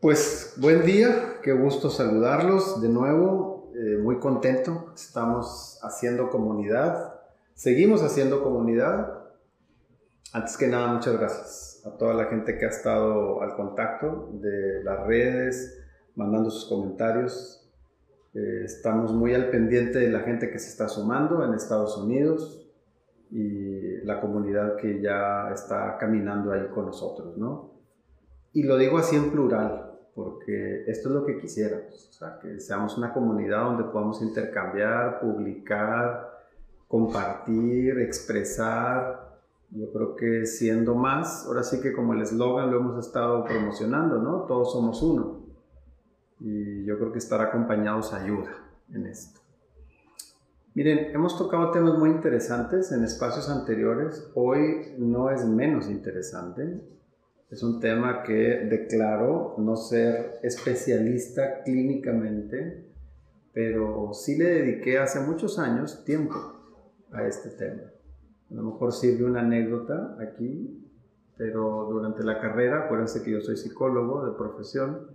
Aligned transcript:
Pues 0.00 0.54
buen 0.58 0.86
día, 0.86 1.40
qué 1.42 1.52
gusto 1.52 1.90
saludarlos 1.90 2.80
de 2.80 2.88
nuevo, 2.88 3.72
eh, 3.74 3.98
muy 4.00 4.20
contento, 4.20 4.92
estamos 4.94 5.80
haciendo 5.82 6.30
comunidad, 6.30 7.14
seguimos 7.54 8.04
haciendo 8.04 8.44
comunidad. 8.44 9.24
Antes 10.32 10.56
que 10.56 10.68
nada, 10.68 10.92
muchas 10.92 11.18
gracias 11.18 11.82
a 11.84 11.96
toda 11.96 12.14
la 12.14 12.26
gente 12.26 12.56
que 12.56 12.66
ha 12.66 12.68
estado 12.68 13.42
al 13.42 13.56
contacto 13.56 14.30
de 14.34 14.84
las 14.84 15.04
redes, 15.04 15.82
mandando 16.14 16.48
sus 16.50 16.68
comentarios. 16.68 17.68
Eh, 18.34 18.62
estamos 18.66 19.12
muy 19.12 19.34
al 19.34 19.50
pendiente 19.50 19.98
de 19.98 20.10
la 20.10 20.20
gente 20.20 20.48
que 20.48 20.60
se 20.60 20.68
está 20.68 20.88
sumando 20.88 21.44
en 21.44 21.54
Estados 21.54 21.98
Unidos 21.98 22.70
y 23.32 23.96
la 24.04 24.20
comunidad 24.20 24.76
que 24.76 25.02
ya 25.02 25.50
está 25.52 25.96
caminando 25.98 26.52
ahí 26.52 26.68
con 26.72 26.86
nosotros, 26.86 27.36
¿no? 27.36 27.72
Y 28.52 28.62
lo 28.62 28.76
digo 28.78 28.96
así 28.96 29.16
en 29.16 29.32
plural, 29.32 29.87
porque 30.18 30.82
esto 30.88 31.10
es 31.10 31.14
lo 31.14 31.24
que 31.24 31.38
quisiéramos, 31.38 32.08
o 32.10 32.12
sea, 32.12 32.40
que 32.40 32.58
seamos 32.58 32.98
una 32.98 33.12
comunidad 33.12 33.62
donde 33.66 33.84
podamos 33.84 34.20
intercambiar, 34.20 35.20
publicar, 35.20 36.40
compartir, 36.88 38.00
expresar. 38.00 39.38
Yo 39.70 39.92
creo 39.92 40.16
que 40.16 40.44
siendo 40.44 40.96
más, 40.96 41.46
ahora 41.46 41.62
sí 41.62 41.80
que 41.80 41.92
como 41.92 42.14
el 42.14 42.22
eslogan 42.22 42.68
lo 42.72 42.78
hemos 42.78 43.06
estado 43.06 43.44
promocionando, 43.44 44.18
¿no? 44.18 44.40
Todos 44.42 44.72
somos 44.72 45.00
uno. 45.02 45.38
Y 46.40 46.84
yo 46.84 46.98
creo 46.98 47.12
que 47.12 47.18
estar 47.18 47.40
acompañados 47.40 48.12
ayuda 48.12 48.56
en 48.92 49.06
esto. 49.06 49.38
Miren, 50.74 51.14
hemos 51.14 51.38
tocado 51.38 51.70
temas 51.70 51.96
muy 51.96 52.10
interesantes 52.10 52.90
en 52.90 53.04
espacios 53.04 53.48
anteriores. 53.48 54.28
Hoy 54.34 54.96
no 54.98 55.30
es 55.30 55.44
menos 55.44 55.88
interesante 55.88 56.97
es 57.50 57.62
un 57.62 57.80
tema 57.80 58.22
que 58.22 58.66
declaro 58.68 59.54
no 59.58 59.76
ser 59.76 60.38
especialista 60.42 61.62
clínicamente, 61.64 62.86
pero 63.52 64.12
sí 64.12 64.36
le 64.36 64.44
dediqué 64.44 64.98
hace 64.98 65.20
muchos 65.20 65.58
años 65.58 66.04
tiempo 66.04 66.36
a 67.10 67.26
este 67.26 67.50
tema. 67.50 67.84
A 68.50 68.54
lo 68.54 68.62
mejor 68.62 68.92
sirve 68.92 69.24
una 69.24 69.40
anécdota 69.40 70.16
aquí, 70.20 70.84
pero 71.36 71.86
durante 71.90 72.22
la 72.22 72.38
carrera, 72.38 72.84
acuérdense 72.84 73.22
que 73.22 73.30
yo 73.30 73.40
soy 73.40 73.56
psicólogo 73.56 74.26
de 74.26 74.36
profesión, 74.36 75.08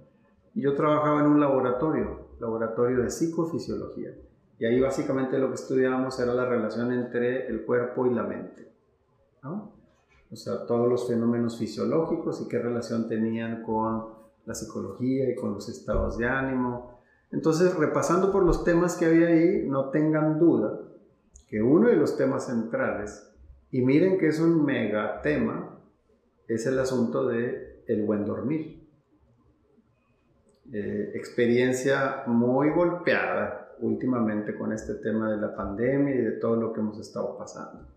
y 0.56 0.62
yo 0.62 0.76
trabajaba 0.76 1.22
en 1.22 1.28
un 1.28 1.40
laboratorio, 1.40 2.30
laboratorio 2.40 3.02
de 3.02 3.10
psicofisiología. 3.10 4.12
Y 4.60 4.66
ahí 4.66 4.80
básicamente 4.80 5.38
lo 5.40 5.50
que 5.50 5.56
estudiábamos 5.56 6.20
era 6.20 6.34
la 6.34 6.46
relación 6.46 6.94
entre 6.94 7.48
el 7.48 7.66
cuerpo 7.66 8.06
y 8.06 8.14
la 8.14 8.24
mente. 8.24 8.72
¿no? 9.42 9.73
O 10.34 10.36
sea, 10.36 10.66
todos 10.66 10.90
los 10.90 11.08
fenómenos 11.08 11.60
fisiológicos 11.60 12.42
y 12.42 12.48
qué 12.48 12.58
relación 12.58 13.08
tenían 13.08 13.62
con 13.62 14.06
la 14.46 14.56
psicología 14.56 15.30
y 15.30 15.36
con 15.36 15.54
los 15.54 15.70
estados 15.70 16.18
de 16.18 16.26
ánimo. 16.26 17.00
Entonces, 17.32 17.76
repasando 17.76 18.32
por 18.32 18.44
los 18.44 18.64
temas 18.64 18.96
que 18.96 19.06
había 19.06 19.28
ahí, 19.28 19.68
no 19.68 19.92
tengan 19.92 20.40
duda 20.40 20.80
que 21.48 21.62
uno 21.62 21.88
de 21.88 21.98
los 21.98 22.18
temas 22.18 22.48
centrales, 22.48 23.32
y 23.70 23.82
miren 23.82 24.18
que 24.18 24.28
es 24.28 24.40
un 24.40 24.66
mega 24.66 25.22
tema, 25.22 25.80
es 26.48 26.66
el 26.66 26.80
asunto 26.80 27.28
de 27.28 27.84
el 27.88 28.04
buen 28.04 28.26
dormir. 28.26 28.88
Eh, 30.72 31.12
experiencia 31.14 32.24
muy 32.26 32.72
golpeada 32.72 33.76
últimamente 33.82 34.56
con 34.56 34.74
este 34.74 34.96
tema 34.96 35.30
de 35.30 35.38
la 35.38 35.56
pandemia 35.56 36.16
y 36.16 36.22
de 36.22 36.32
todo 36.34 36.56
lo 36.56 36.74
que 36.74 36.80
hemos 36.80 37.00
estado 37.00 37.38
pasando. 37.38 37.93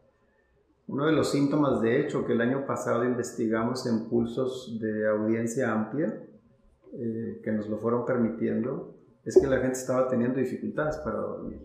Uno 0.89 1.07
de 1.07 1.13
los 1.13 1.31
síntomas, 1.31 1.81
de 1.81 2.01
hecho, 2.01 2.25
que 2.25 2.33
el 2.33 2.41
año 2.41 2.65
pasado 2.65 3.05
investigamos 3.05 3.87
en 3.87 4.09
pulsos 4.09 4.79
de 4.81 5.09
audiencia 5.09 5.73
amplia, 5.73 6.23
eh, 6.93 7.41
que 7.43 7.53
nos 7.53 7.69
lo 7.69 7.79
fueron 7.79 8.05
permitiendo, 8.05 8.95
es 9.25 9.37
que 9.37 9.49
la 9.49 9.59
gente 9.59 9.73
estaba 9.73 10.09
teniendo 10.09 10.39
dificultades 10.39 10.97
para 10.99 11.19
dormir. 11.19 11.61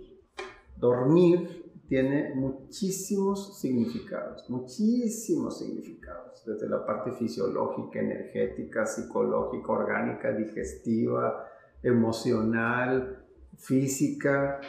Dormir 0.75 1.71
tiene 1.87 2.33
muchísimos 2.33 3.59
significados, 3.59 4.49
muchísimos 4.49 5.59
significados, 5.59 6.43
desde 6.45 6.67
la 6.67 6.83
parte 6.85 7.11
fisiológica, 7.11 7.99
energética, 7.99 8.87
psicológica, 8.87 9.71
orgánica, 9.71 10.31
digestiva, 10.31 11.45
emocional, 11.83 13.25
física. 13.57 14.59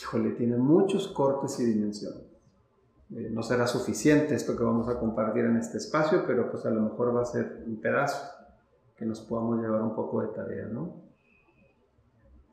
Híjole, 0.00 0.30
tiene 0.30 0.56
muchos 0.56 1.08
cortes 1.08 1.60
y 1.60 1.64
dimensiones. 1.66 2.23
Eh, 3.16 3.30
no 3.30 3.42
será 3.42 3.66
suficiente 3.68 4.34
esto 4.34 4.56
que 4.56 4.64
vamos 4.64 4.88
a 4.88 4.98
compartir 4.98 5.44
en 5.44 5.56
este 5.56 5.78
espacio, 5.78 6.24
pero 6.26 6.50
pues 6.50 6.66
a 6.66 6.70
lo 6.70 6.82
mejor 6.82 7.14
va 7.14 7.22
a 7.22 7.26
ser 7.26 7.62
un 7.64 7.80
pedazo 7.80 8.28
que 8.96 9.06
nos 9.06 9.20
podamos 9.20 9.60
llevar 9.60 9.82
un 9.82 9.94
poco 9.94 10.22
de 10.22 10.28
tarea, 10.28 10.66
¿no? 10.66 11.04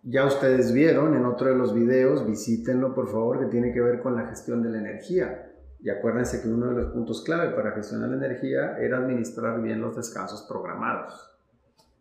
Ya 0.04 0.26
ustedes 0.26 0.72
vieron 0.72 1.16
en 1.16 1.26
otro 1.26 1.50
de 1.50 1.56
los 1.56 1.74
videos, 1.74 2.26
visítenlo 2.26 2.94
por 2.94 3.08
favor, 3.08 3.40
que 3.40 3.46
tiene 3.48 3.72
que 3.72 3.82
ver 3.82 4.02
con 4.02 4.16
la 4.16 4.28
gestión 4.28 4.62
de 4.62 4.70
la 4.70 4.80
energía. 4.80 5.52
Y 5.80 5.90
acuérdense 5.90 6.42
que 6.42 6.48
uno 6.48 6.68
de 6.68 6.74
los 6.74 6.92
puntos 6.92 7.24
clave 7.24 7.56
para 7.56 7.72
gestionar 7.72 8.10
la 8.10 8.18
energía 8.18 8.78
era 8.78 8.98
administrar 8.98 9.62
bien 9.62 9.82
los 9.82 9.96
descansos 9.96 10.44
programados. 10.44 11.32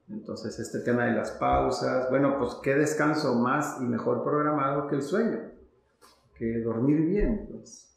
Entonces, 0.09 0.59
este 0.59 0.81
tema 0.81 1.05
de 1.05 1.13
las 1.13 1.31
pausas, 1.33 2.11
bueno, 2.11 2.37
pues 2.39 2.57
qué 2.63 2.75
descanso 2.75 3.35
más 3.37 3.81
y 3.81 3.85
mejor 3.85 4.23
programado 4.23 4.87
que 4.87 4.97
el 4.97 5.03
sueño, 5.03 5.39
que 6.35 6.61
dormir 6.61 7.07
bien, 7.07 7.49
pues 7.51 7.90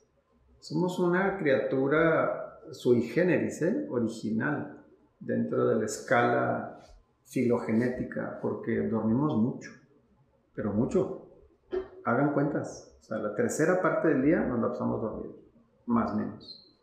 somos 0.64 0.98
una 0.98 1.38
criatura 1.38 2.62
sui 2.72 3.02
generis, 3.02 3.62
¿eh? 3.64 3.86
original, 3.90 4.82
dentro 5.20 5.68
de 5.68 5.76
la 5.76 5.86
escala 5.86 6.80
filogenética, 7.26 8.40
porque 8.42 8.88
dormimos 8.88 9.36
mucho, 9.36 9.72
pero 10.56 10.72
mucho. 10.72 11.28
Hagan 12.06 12.32
cuentas, 12.32 12.98
o 13.02 13.04
sea, 13.04 13.18
la 13.18 13.36
tercera 13.36 13.82
parte 13.82 14.08
del 14.08 14.22
día 14.22 14.40
nos 14.40 14.62
la 14.62 14.70
pasamos 14.70 15.02
dormidos, 15.02 15.36
más 15.86 16.14
o 16.14 16.16
menos. 16.16 16.80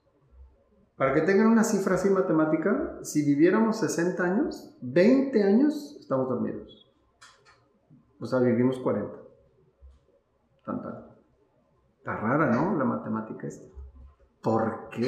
Para 0.96 1.14
que 1.14 1.22
tengan 1.22 1.46
una 1.46 1.64
cifra 1.64 1.94
así 1.94 2.10
matemática, 2.10 2.98
si 3.02 3.24
viviéramos 3.24 3.80
60 3.80 4.22
años, 4.22 4.76
20 4.82 5.42
años 5.42 5.96
estamos 5.98 6.28
dormidos. 6.28 6.86
O 8.20 8.26
sea, 8.26 8.40
vivimos 8.40 8.78
40. 8.78 9.10
Tan. 10.66 11.09
Está 12.00 12.16
rara, 12.16 12.46
¿no? 12.46 12.78
La 12.78 12.84
matemática 12.84 13.46
esta. 13.46 13.68
¿Por 14.42 14.88
qué? 14.88 15.06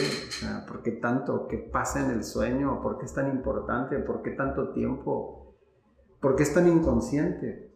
¿Por 0.68 0.82
qué 0.82 0.92
tanto? 0.92 1.46
¿Qué 1.48 1.56
pasa 1.56 2.04
en 2.04 2.10
el 2.10 2.22
sueño? 2.22 2.82
¿Por 2.82 2.98
qué 2.98 3.06
es 3.06 3.14
tan 3.14 3.30
importante? 3.30 3.98
¿Por 4.00 4.20
qué 4.20 4.32
tanto 4.32 4.74
tiempo? 4.74 5.56
¿Por 6.20 6.36
qué 6.36 6.42
es 6.42 6.52
tan 6.52 6.68
inconsciente? 6.68 7.74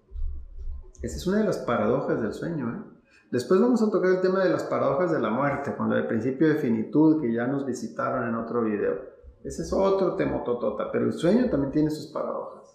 Esa 1.00 1.16
es 1.16 1.26
una 1.26 1.38
de 1.38 1.44
las 1.44 1.56
paradojas 1.56 2.20
del 2.20 2.34
sueño. 2.34 2.70
¿eh? 2.70 2.98
Después 3.30 3.58
vamos 3.58 3.82
a 3.82 3.90
tocar 3.90 4.10
el 4.10 4.20
tema 4.20 4.44
de 4.44 4.50
las 4.50 4.64
paradojas 4.64 5.10
de 5.10 5.18
la 5.18 5.30
muerte, 5.30 5.74
con 5.74 5.88
lo 5.88 5.96
del 5.96 6.06
principio 6.06 6.48
de 6.48 6.56
finitud 6.56 7.18
que 7.18 7.32
ya 7.32 7.46
nos 7.46 7.64
visitaron 7.64 8.28
en 8.28 8.34
otro 8.34 8.64
video. 8.64 8.96
Ese 9.42 9.62
es 9.62 9.72
otro 9.72 10.14
tema 10.16 10.44
totota, 10.44 10.92
pero 10.92 11.06
el 11.06 11.14
sueño 11.14 11.48
también 11.48 11.72
tiene 11.72 11.90
sus 11.90 12.08
paradojas 12.08 12.65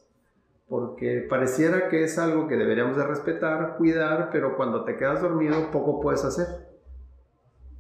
porque 0.72 1.28
pareciera 1.30 1.90
que 1.90 2.06
es 2.06 2.18
algo 2.18 2.48
que 2.48 2.56
deberíamos 2.56 2.96
de 2.96 3.04
respetar, 3.06 3.76
cuidar, 3.76 4.30
pero 4.32 4.56
cuando 4.56 4.86
te 4.86 4.96
quedas 4.96 5.22
dormido 5.22 5.70
poco 5.70 6.00
puedes 6.00 6.24
hacer. 6.24 6.48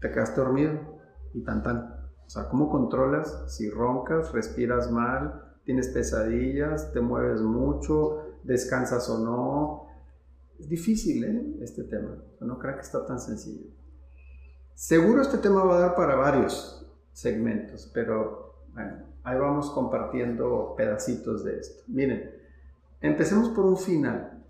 Te 0.01 0.11
quedaste 0.11 0.41
dormido 0.41 0.73
y 1.33 1.41
tan 1.45 1.63
tan. 1.63 1.77
O 2.25 2.29
sea, 2.29 2.49
¿cómo 2.49 2.69
controlas 2.69 3.45
si 3.47 3.69
roncas, 3.69 4.33
respiras 4.33 4.91
mal, 4.91 5.41
tienes 5.63 5.87
pesadillas, 5.87 6.91
te 6.91 6.99
mueves 6.99 7.41
mucho, 7.41 8.23
descansas 8.43 9.09
o 9.09 9.19
no? 9.19 9.87
Es 10.59 10.67
difícil, 10.67 11.23
¿eh? 11.23 11.55
Este 11.61 11.85
tema. 11.85 12.21
no 12.41 12.59
creo 12.59 12.75
que 12.75 12.81
está 12.81 13.05
tan 13.05 13.21
sencillo. 13.21 13.71
Seguro 14.73 15.21
este 15.21 15.37
tema 15.37 15.63
va 15.63 15.77
a 15.77 15.79
dar 15.79 15.95
para 15.95 16.15
varios 16.15 16.85
segmentos, 17.13 17.89
pero 17.93 18.65
bueno, 18.73 18.97
ahí 19.23 19.39
vamos 19.39 19.71
compartiendo 19.71 20.73
pedacitos 20.75 21.45
de 21.45 21.57
esto. 21.57 21.83
Miren, 21.87 22.40
Empecemos 23.01 23.49
por 23.49 23.65
un 23.65 23.77
final. 23.77 24.43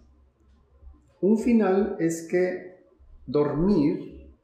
Un 1.21 1.39
final 1.39 1.95
es 1.99 2.27
que 2.29 2.83
dormir 3.25 4.35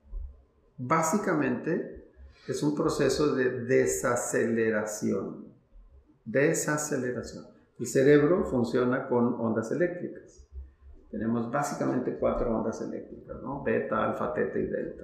básicamente 0.77 2.09
es 2.48 2.63
un 2.63 2.74
proceso 2.74 3.36
de 3.36 3.65
desaceleración. 3.65 5.48
Desaceleración. 6.24 7.48
El 7.80 7.88
cerebro 7.88 8.45
funciona 8.45 9.07
con 9.07 9.33
ondas 9.39 9.71
eléctricas. 9.71 10.48
Tenemos 11.12 11.51
básicamente 11.51 12.18
cuatro 12.18 12.56
ondas 12.57 12.81
eléctricas, 12.81 13.42
¿no? 13.42 13.62
Beta, 13.63 14.03
alfa, 14.03 14.33
teta 14.33 14.57
y 14.57 14.68
delta. 14.68 15.03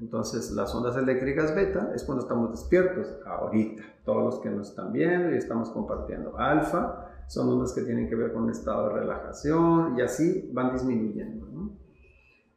Entonces, 0.00 0.50
las 0.50 0.74
ondas 0.74 0.96
eléctricas 0.96 1.54
beta 1.54 1.92
es 1.94 2.04
cuando 2.04 2.24
estamos 2.24 2.50
despiertos, 2.50 3.16
ahorita. 3.24 3.82
Todos 4.04 4.24
los 4.24 4.40
que 4.40 4.50
nos 4.50 4.70
están 4.70 4.92
viendo 4.92 5.30
y 5.32 5.38
estamos 5.38 5.70
compartiendo. 5.70 6.36
Alfa 6.36 7.13
son 7.26 7.48
ondas 7.48 7.72
que 7.72 7.82
tienen 7.82 8.08
que 8.08 8.14
ver 8.14 8.32
con 8.32 8.44
un 8.44 8.50
estado 8.50 8.88
de 8.88 9.00
relajación 9.00 9.98
y 9.98 10.02
así 10.02 10.48
van 10.52 10.72
disminuyendo. 10.72 11.48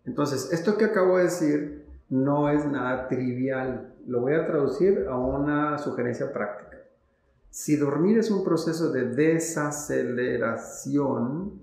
Entonces, 0.05 0.53
esto 0.53 0.77
que 0.77 0.85
acabo 0.85 1.17
de 1.17 1.23
decir 1.23 1.87
no 2.09 2.49
es 2.49 2.63
nada 2.65 3.07
trivial. 3.07 3.95
Lo 4.07 4.21
voy 4.21 4.33
a 4.33 4.47
traducir 4.47 5.05
a 5.09 5.17
una 5.17 5.77
sugerencia 5.77 6.31
práctica. 6.31 6.77
Si 7.49 7.75
dormir 7.75 8.17
es 8.17 8.31
un 8.31 8.43
proceso 8.43 8.91
de 8.91 9.09
desaceleración, 9.09 11.61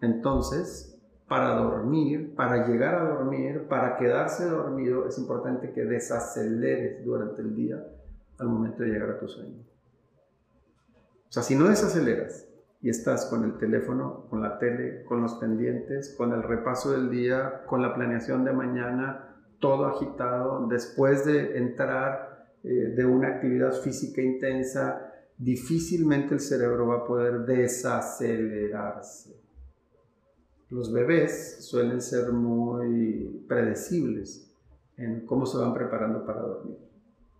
entonces 0.00 0.88
para 1.28 1.56
dormir, 1.56 2.34
para 2.34 2.66
llegar 2.66 2.94
a 2.94 3.04
dormir, 3.04 3.66
para 3.68 3.98
quedarse 3.98 4.48
dormido, 4.48 5.06
es 5.06 5.18
importante 5.18 5.72
que 5.72 5.84
desaceleres 5.84 7.04
durante 7.04 7.42
el 7.42 7.54
día 7.54 7.86
al 8.38 8.48
momento 8.48 8.82
de 8.82 8.90
llegar 8.90 9.10
a 9.10 9.18
tu 9.18 9.28
sueño. 9.28 9.62
O 11.28 11.32
sea, 11.32 11.42
si 11.42 11.54
no 11.54 11.68
desaceleras 11.68 12.48
y 12.80 12.88
estás 12.88 13.26
con 13.26 13.44
el 13.44 13.58
teléfono, 13.58 14.26
con 14.30 14.40
la 14.40 14.58
tele, 14.58 15.04
con 15.04 15.20
los 15.20 15.34
pendientes, 15.34 16.14
con 16.16 16.32
el 16.32 16.42
repaso 16.42 16.92
del 16.92 17.10
día, 17.10 17.64
con 17.66 17.82
la 17.82 17.94
planeación 17.94 18.44
de 18.44 18.52
mañana, 18.52 19.36
todo 19.58 19.86
agitado, 19.86 20.66
después 20.68 21.26
de 21.26 21.58
entrar 21.58 22.46
eh, 22.64 22.94
de 22.96 23.04
una 23.04 23.28
actividad 23.28 23.72
física 23.72 24.22
intensa, 24.22 25.12
difícilmente 25.36 26.32
el 26.34 26.40
cerebro 26.40 26.86
va 26.86 26.98
a 26.98 27.04
poder 27.04 27.40
desacelerarse. 27.40 29.36
Los 30.70 30.90
bebés 30.92 31.64
suelen 31.64 32.00
ser 32.00 32.32
muy 32.32 33.44
predecibles 33.46 34.50
en 34.96 35.26
cómo 35.26 35.44
se 35.46 35.58
van 35.58 35.74
preparando 35.74 36.24
para 36.24 36.40
dormir 36.40 36.88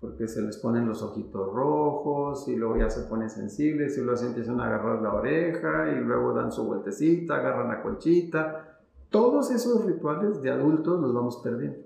porque 0.01 0.29
se 0.29 0.43
les 0.43 0.57
ponen 0.59 0.87
los 0.87 1.03
ojitos 1.03 1.53
rojos 1.53 2.47
y 2.49 2.57
luego 2.57 2.77
ya 2.77 2.89
se 2.89 3.09
ponen 3.09 3.29
sensibles 3.29 3.99
y 3.99 4.01
luego 4.03 4.17
se 4.17 4.27
empiezan 4.27 4.61
a 4.61 4.67
agarrar 4.67 5.03
la 5.03 5.13
oreja 5.13 5.91
y 5.91 5.97
luego 5.97 6.33
dan 6.33 6.53
su 6.53 6.65
vueltecita, 6.65 7.37
agarran 7.37 7.69
la 7.69 7.83
colchita. 7.83 8.79
Todos 9.11 9.51
esos 9.51 9.85
rituales 9.85 10.41
de 10.41 10.51
adultos 10.51 11.01
los 11.01 11.13
vamos 11.13 11.41
perdiendo. 11.43 11.79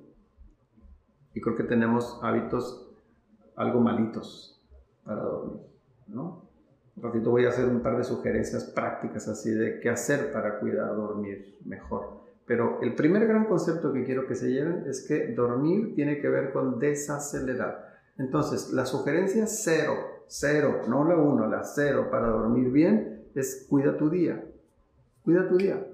Y 1.34 1.40
creo 1.40 1.56
que 1.56 1.64
tenemos 1.64 2.18
hábitos 2.22 2.90
algo 3.56 3.80
malitos 3.80 4.62
para 5.04 5.22
dormir, 5.22 5.60
¿no? 6.08 6.50
Un 6.94 7.02
ratito 7.02 7.30
voy 7.30 7.46
a 7.46 7.48
hacer 7.48 7.66
un 7.66 7.80
par 7.80 7.96
de 7.96 8.04
sugerencias 8.04 8.64
prácticas 8.64 9.26
así 9.26 9.50
de 9.50 9.80
qué 9.80 9.88
hacer 9.88 10.30
para 10.30 10.58
cuidar 10.58 10.94
dormir 10.94 11.58
mejor. 11.64 12.20
Pero 12.46 12.82
el 12.82 12.94
primer 12.94 13.26
gran 13.26 13.46
concepto 13.46 13.92
que 13.92 14.04
quiero 14.04 14.26
que 14.26 14.34
se 14.34 14.50
lleven 14.50 14.84
es 14.86 15.06
que 15.06 15.32
dormir 15.32 15.94
tiene 15.94 16.20
que 16.20 16.28
ver 16.28 16.52
con 16.52 16.78
desacelerar. 16.78 18.01
Entonces, 18.22 18.72
la 18.72 18.86
sugerencia 18.86 19.48
cero, 19.48 19.94
cero, 20.28 20.82
no 20.88 21.04
la 21.04 21.16
uno, 21.16 21.48
la 21.48 21.64
cero 21.64 22.06
para 22.08 22.28
dormir 22.28 22.70
bien 22.70 23.24
es 23.34 23.66
cuida 23.68 23.98
tu 23.98 24.10
día. 24.10 24.44
Cuida 25.24 25.48
tu 25.48 25.56
día. 25.56 25.84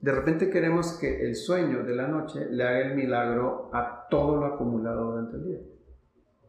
De 0.00 0.12
repente 0.12 0.48
queremos 0.48 0.96
que 0.98 1.26
el 1.26 1.34
sueño 1.36 1.84
de 1.84 1.94
la 1.94 2.08
noche 2.08 2.46
le 2.50 2.64
haga 2.64 2.80
el 2.80 2.96
milagro 2.96 3.68
a 3.74 4.06
todo 4.08 4.36
lo 4.36 4.46
acumulado 4.46 5.10
durante 5.10 5.36
el 5.36 5.44
día. 5.44 5.60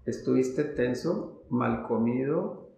Estuviste 0.05 0.63
tenso, 0.63 1.43
mal 1.49 1.83
comido, 1.83 2.69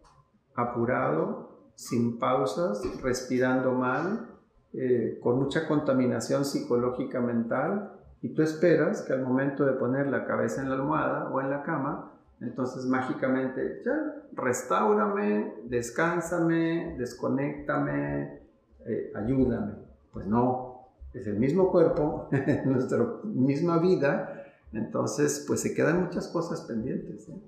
apurado, 0.56 1.70
sin 1.76 2.18
pausas, 2.18 2.82
respirando 3.04 3.74
mal, 3.74 4.40
eh, 4.74 5.20
con 5.22 5.38
mucha 5.38 5.68
contaminación 5.68 6.46
psicológica 6.46 7.22
mental, 7.22 8.01
y 8.22 8.30
tú 8.30 8.44
esperas 8.44 9.02
que 9.02 9.14
al 9.14 9.24
momento 9.24 9.66
de 9.66 9.74
poner 9.74 10.08
la 10.08 10.26
cabeza 10.26 10.62
en 10.62 10.70
la 10.70 10.76
almohada 10.76 11.30
o 11.30 11.42
en 11.42 11.50
la 11.50 11.64
cama, 11.64 12.12
entonces 12.40 12.86
mágicamente, 12.86 13.82
ya, 13.86 14.24
restaurame, 14.34 15.56
descánsame, 15.66 16.96
desconéctame, 16.98 18.42
eh, 18.86 19.12
ayúdame. 19.16 19.74
Pues 20.12 20.28
no, 20.28 20.88
es 21.14 21.28
el 21.28 21.38
mismo 21.38 21.72
cuerpo, 21.72 22.30
nuestra 22.66 23.06
misma 23.24 23.80
vida, 23.80 24.44
entonces 24.74 25.44
pues 25.48 25.62
se 25.62 25.74
quedan 25.74 26.04
muchas 26.04 26.28
cosas 26.28 26.62
pendientes. 26.62 27.28
¿eh? 27.30 27.42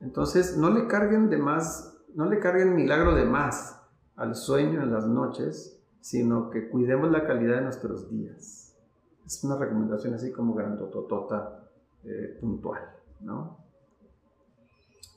Entonces 0.00 0.56
no 0.56 0.70
le 0.70 0.86
carguen 0.86 1.28
de 1.28 1.36
más, 1.36 1.98
no 2.14 2.26
le 2.26 2.38
carguen 2.38 2.74
milagro 2.74 3.14
de 3.14 3.24
más 3.24 3.80
al 4.16 4.34
sueño 4.34 4.82
en 4.82 4.92
las 4.92 5.06
noches, 5.06 5.78
sino 6.00 6.50
que 6.50 6.68
cuidemos 6.68 7.10
la 7.10 7.26
calidad 7.26 7.56
de 7.56 7.62
nuestros 7.62 8.10
días. 8.10 8.59
Es 9.30 9.44
una 9.44 9.56
recomendación 9.56 10.14
así 10.14 10.32
como 10.32 10.54
grandototota, 10.54 11.70
eh, 12.02 12.36
puntual, 12.40 12.80
¿no? 13.20 13.58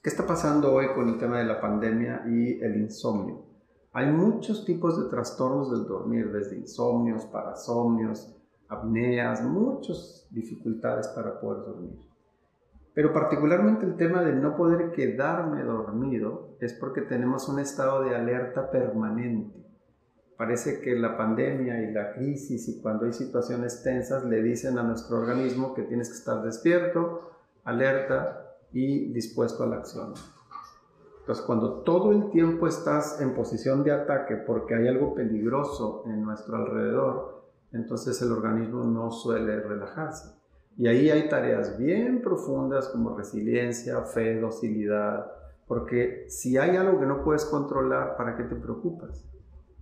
¿Qué 0.03 0.09
está 0.09 0.27
pasando 0.27 0.71
hoy 0.71 0.93
con 0.93 1.09
el 1.09 1.17
tema 1.17 1.39
de 1.39 1.45
la 1.45 1.59
pandemia 1.59 2.23
y 2.27 2.61
el 2.61 2.75
insomnio? 2.75 3.43
Hay 3.91 4.11
muchos 4.11 4.65
tipos 4.65 5.01
de 5.01 5.09
trastornos 5.09 5.71
del 5.71 5.87
dormir, 5.87 6.31
desde 6.31 6.57
insomnios, 6.57 7.25
parasomnios, 7.25 8.35
apneas, 8.69 9.41
muchas 9.41 10.27
dificultades 10.29 11.07
para 11.07 11.39
poder 11.39 11.65
dormir. 11.65 11.97
Pero 12.93 13.13
particularmente 13.13 13.87
el 13.87 13.95
tema 13.95 14.21
de 14.21 14.35
no 14.35 14.55
poder 14.55 14.91
quedarme 14.91 15.63
dormido 15.63 16.55
es 16.59 16.73
porque 16.73 17.01
tenemos 17.01 17.49
un 17.49 17.57
estado 17.57 18.03
de 18.03 18.15
alerta 18.15 18.69
permanente 18.69 19.63
parece 20.43 20.81
que 20.81 20.93
la 20.97 21.15
pandemia 21.15 21.81
y 21.83 21.93
la 21.93 22.11
crisis 22.11 22.67
y 22.67 22.81
cuando 22.81 23.05
hay 23.05 23.13
situaciones 23.13 23.81
tensas 23.81 24.25
le 24.25 24.43
dicen 24.43 24.77
a 24.77 24.83
nuestro 24.83 25.19
organismo 25.19 25.73
que 25.73 25.83
tienes 25.83 26.09
que 26.09 26.15
estar 26.15 26.43
despierto, 26.43 27.31
alerta 27.63 28.57
y 28.73 29.13
dispuesto 29.13 29.63
a 29.63 29.67
la 29.67 29.77
acción. 29.77 30.13
Entonces, 31.21 31.45
cuando 31.45 31.83
todo 31.83 32.11
el 32.11 32.29
tiempo 32.29 32.67
estás 32.67 33.21
en 33.21 33.33
posición 33.33 33.85
de 33.85 33.93
ataque 33.93 34.35
porque 34.35 34.75
hay 34.75 34.89
algo 34.89 35.15
peligroso 35.15 36.03
en 36.07 36.23
nuestro 36.23 36.57
alrededor, 36.57 37.45
entonces 37.71 38.21
el 38.21 38.33
organismo 38.33 38.83
no 38.83 39.11
suele 39.11 39.61
relajarse. 39.61 40.27
Y 40.77 40.87
ahí 40.87 41.09
hay 41.09 41.29
tareas 41.29 41.77
bien 41.77 42.21
profundas 42.21 42.89
como 42.89 43.15
resiliencia, 43.15 44.01
fe, 44.01 44.41
docilidad, 44.41 45.25
porque 45.69 46.25
si 46.27 46.57
hay 46.57 46.75
algo 46.75 46.99
que 46.99 47.05
no 47.05 47.23
puedes 47.23 47.45
controlar, 47.45 48.17
¿para 48.17 48.35
qué 48.35 48.43
te 48.43 48.57
preocupas? 48.57 49.23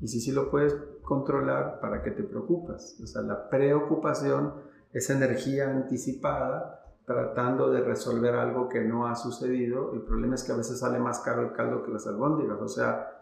Y 0.01 0.07
si 0.07 0.19
sí 0.19 0.31
lo 0.31 0.49
puedes 0.49 0.75
controlar, 1.03 1.79
¿para 1.79 2.01
qué 2.01 2.11
te 2.11 2.23
preocupas? 2.23 2.99
O 3.01 3.07
sea, 3.07 3.21
la 3.21 3.49
preocupación 3.49 4.55
es 4.91 5.09
energía 5.09 5.69
anticipada 5.69 6.79
tratando 7.05 7.71
de 7.71 7.81
resolver 7.81 8.35
algo 8.35 8.67
que 8.67 8.81
no 8.81 9.07
ha 9.07 9.15
sucedido. 9.15 9.93
El 9.93 10.01
problema 10.01 10.35
es 10.35 10.43
que 10.43 10.51
a 10.51 10.57
veces 10.57 10.79
sale 10.79 10.99
más 10.99 11.19
caro 11.19 11.41
el 11.41 11.53
caldo 11.53 11.83
que 11.83 11.91
las 11.91 12.07
albóndigas. 12.07 12.59
O 12.59 12.67
sea, 12.67 13.21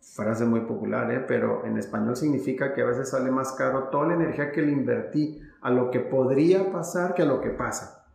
frase 0.00 0.44
muy 0.44 0.60
popular, 0.62 1.10
¿eh? 1.10 1.24
pero 1.26 1.64
en 1.64 1.78
español 1.78 2.16
significa 2.16 2.74
que 2.74 2.82
a 2.82 2.86
veces 2.86 3.10
sale 3.10 3.30
más 3.30 3.52
caro 3.52 3.88
toda 3.90 4.08
la 4.08 4.14
energía 4.14 4.52
que 4.52 4.62
le 4.62 4.72
invertí 4.72 5.40
a 5.60 5.70
lo 5.70 5.90
que 5.90 6.00
podría 6.00 6.70
pasar 6.72 7.14
que 7.14 7.22
a 7.22 7.26
lo 7.26 7.40
que 7.40 7.50
pasa. 7.50 8.06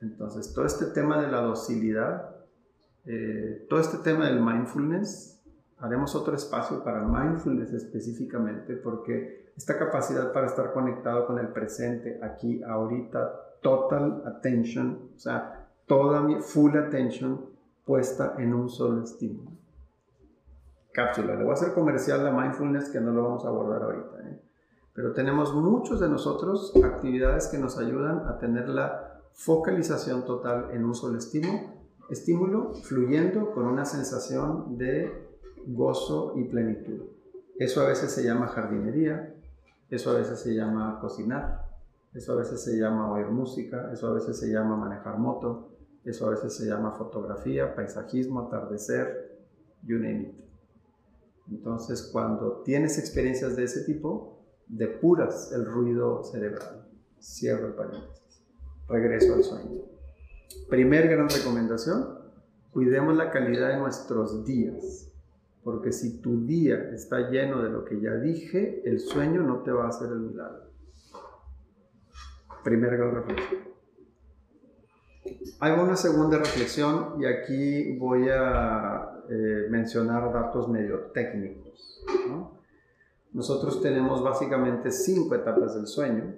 Entonces, 0.00 0.52
todo 0.52 0.66
este 0.66 0.86
tema 0.86 1.20
de 1.20 1.30
la 1.30 1.40
docilidad, 1.40 2.36
eh, 3.06 3.66
todo 3.68 3.80
este 3.80 3.98
tema 3.98 4.26
del 4.26 4.40
mindfulness, 4.40 5.33
haremos 5.78 6.14
otro 6.14 6.34
espacio 6.34 6.82
para 6.82 7.02
mindfulness 7.02 7.72
específicamente 7.72 8.74
porque 8.76 9.52
esta 9.56 9.78
capacidad 9.78 10.32
para 10.32 10.46
estar 10.46 10.72
conectado 10.72 11.26
con 11.26 11.38
el 11.38 11.48
presente, 11.48 12.18
aquí, 12.22 12.62
ahorita, 12.62 13.58
total 13.62 14.22
attention, 14.26 15.10
o 15.14 15.18
sea, 15.18 15.68
toda 15.86 16.20
mi 16.20 16.40
full 16.40 16.76
attention 16.76 17.40
puesta 17.84 18.34
en 18.38 18.52
un 18.54 18.68
solo 18.68 19.02
estímulo. 19.02 19.50
Cápsula, 20.92 21.34
le 21.34 21.42
voy 21.42 21.50
a 21.50 21.54
hacer 21.54 21.72
comercial 21.72 22.26
a 22.26 22.30
mindfulness 22.30 22.88
que 22.88 23.00
no 23.00 23.12
lo 23.12 23.24
vamos 23.24 23.44
a 23.44 23.48
abordar 23.48 23.82
ahorita, 23.82 24.28
¿eh? 24.28 24.40
pero 24.92 25.12
tenemos 25.12 25.54
muchos 25.54 25.98
de 26.00 26.08
nosotros 26.08 26.72
actividades 26.84 27.48
que 27.48 27.58
nos 27.58 27.78
ayudan 27.78 28.28
a 28.28 28.38
tener 28.38 28.68
la 28.68 29.22
focalización 29.32 30.24
total 30.24 30.70
en 30.72 30.84
un 30.84 30.94
solo 30.94 31.18
estímulo, 31.18 31.74
estímulo 32.10 32.74
fluyendo 32.74 33.50
con 33.52 33.66
una 33.66 33.84
sensación 33.84 34.78
de 34.78 35.23
gozo 35.66 36.34
y 36.36 36.44
plenitud. 36.44 37.02
Eso 37.58 37.80
a 37.82 37.88
veces 37.88 38.10
se 38.10 38.24
llama 38.24 38.48
jardinería, 38.48 39.34
eso 39.88 40.10
a 40.10 40.14
veces 40.14 40.40
se 40.40 40.54
llama 40.54 40.98
cocinar, 41.00 41.64
eso 42.12 42.32
a 42.32 42.36
veces 42.36 42.62
se 42.62 42.78
llama 42.78 43.12
oír 43.12 43.26
música, 43.26 43.90
eso 43.92 44.08
a 44.08 44.14
veces 44.14 44.38
se 44.38 44.48
llama 44.48 44.76
manejar 44.76 45.18
moto, 45.18 45.70
eso 46.04 46.26
a 46.26 46.30
veces 46.30 46.54
se 46.56 46.66
llama 46.66 46.92
fotografía, 46.92 47.74
paisajismo, 47.74 48.40
atardecer, 48.40 49.38
you 49.82 49.98
name 49.98 50.22
it. 50.22 50.44
Entonces, 51.50 52.08
cuando 52.12 52.62
tienes 52.62 52.98
experiencias 52.98 53.56
de 53.56 53.64
ese 53.64 53.84
tipo, 53.84 54.38
depuras 54.66 55.52
el 55.52 55.66
ruido 55.66 56.24
cerebral. 56.24 56.88
Cierro 57.20 57.68
el 57.68 57.74
paréntesis. 57.74 58.42
Regreso 58.88 59.34
al 59.34 59.44
sueño. 59.44 59.82
Primer 60.68 61.08
gran 61.08 61.28
recomendación, 61.28 62.18
cuidemos 62.70 63.16
la 63.16 63.30
calidad 63.30 63.68
de 63.68 63.78
nuestros 63.78 64.44
días. 64.44 65.13
Porque 65.64 65.92
si 65.92 66.20
tu 66.20 66.44
día 66.44 66.90
está 66.92 67.30
lleno 67.30 67.62
de 67.62 67.70
lo 67.70 67.84
que 67.84 67.98
ya 68.00 68.14
dije, 68.16 68.82
el 68.84 69.00
sueño 69.00 69.40
no 69.40 69.62
te 69.62 69.72
va 69.72 69.86
a 69.86 69.88
hacer 69.88 70.08
el 70.12 70.20
milagro. 70.20 70.70
Primera 72.62 72.96
gran 72.96 73.14
reflexión. 73.14 73.60
Hay 75.60 75.72
una 75.72 75.96
segunda 75.96 76.38
reflexión 76.38 77.14
y 77.18 77.24
aquí 77.24 77.96
voy 77.98 78.28
a 78.28 79.22
eh, 79.30 79.66
mencionar 79.70 80.30
datos 80.32 80.68
medio 80.68 81.10
técnicos. 81.12 82.04
Nosotros 83.32 83.80
tenemos 83.80 84.22
básicamente 84.22 84.90
cinco 84.90 85.34
etapas 85.34 85.74
del 85.74 85.86
sueño. 85.86 86.34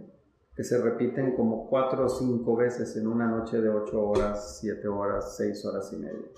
que 0.55 0.65
se 0.65 0.81
repiten 0.81 1.37
como 1.37 1.69
cuatro 1.69 2.07
o 2.07 2.09
cinco 2.09 2.57
veces 2.57 2.97
en 2.97 3.07
una 3.07 3.27
noche 3.27 3.61
de 3.61 3.69
ocho 3.69 4.03
horas, 4.09 4.59
siete 4.59 4.89
horas, 4.89 5.37
seis 5.37 5.63
horas 5.67 5.93
y 5.93 5.97
media. 5.97 6.29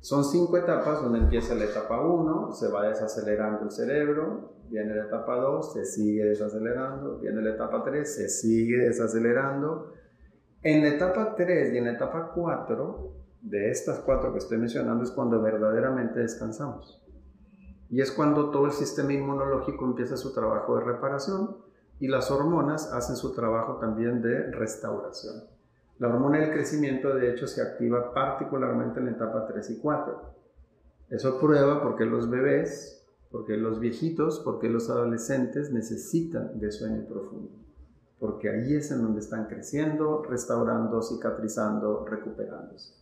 Son 0.00 0.24
cinco 0.24 0.56
etapas 0.56 1.02
donde 1.02 1.18
empieza 1.18 1.54
la 1.54 1.64
etapa 1.64 2.00
1, 2.00 2.52
se 2.52 2.68
va 2.68 2.88
desacelerando 2.88 3.64
el 3.64 3.70
cerebro, 3.70 4.54
viene 4.70 4.94
la 4.94 5.04
etapa 5.04 5.36
2, 5.36 5.74
se 5.74 5.84
sigue 5.84 6.24
desacelerando, 6.24 7.18
viene 7.18 7.42
la 7.42 7.50
etapa 7.50 7.84
3, 7.84 8.14
se 8.14 8.28
sigue 8.30 8.78
desacelerando. 8.78 9.92
En 10.62 10.82
la 10.82 10.88
etapa 10.88 11.34
3 11.34 11.74
y 11.74 11.78
en 11.78 11.84
la 11.84 11.92
etapa 11.92 12.32
4, 12.34 13.20
de 13.42 13.70
estas 13.70 14.00
cuatro 14.00 14.32
que 14.32 14.38
estoy 14.38 14.58
mencionando, 14.58 15.04
es 15.04 15.10
cuando 15.10 15.40
verdaderamente 15.40 16.20
descansamos. 16.20 17.02
Y 17.88 18.00
es 18.00 18.12
cuando 18.12 18.50
todo 18.50 18.66
el 18.66 18.72
sistema 18.72 19.12
inmunológico 19.12 19.84
empieza 19.84 20.16
su 20.16 20.32
trabajo 20.32 20.76
de 20.76 20.84
reparación 20.84 21.56
y 21.98 22.08
las 22.08 22.30
hormonas 22.30 22.92
hacen 22.92 23.16
su 23.16 23.34
trabajo 23.34 23.78
también 23.78 24.22
de 24.22 24.50
restauración. 24.52 25.44
La 26.00 26.08
hormona 26.08 26.38
del 26.38 26.50
crecimiento, 26.50 27.14
de 27.14 27.30
hecho, 27.30 27.46
se 27.46 27.60
activa 27.60 28.14
particularmente 28.14 29.00
en 29.00 29.04
la 29.04 29.12
etapa 29.12 29.46
3 29.46 29.68
y 29.68 29.80
4. 29.80 30.34
Eso 31.10 31.38
prueba 31.38 31.82
porque 31.82 32.06
los 32.06 32.30
bebés, 32.30 33.06
porque 33.30 33.58
los 33.58 33.80
viejitos, 33.80 34.40
porque 34.42 34.70
los 34.70 34.88
adolescentes 34.88 35.70
necesitan 35.70 36.58
de 36.58 36.72
sueño 36.72 37.04
profundo. 37.06 37.50
Porque 38.18 38.48
ahí 38.48 38.76
es 38.76 38.90
en 38.90 39.02
donde 39.02 39.20
están 39.20 39.44
creciendo, 39.44 40.22
restaurando, 40.22 41.02
cicatrizando, 41.02 42.06
recuperándose. 42.06 42.94